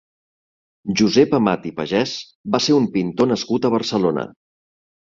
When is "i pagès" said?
1.71-2.15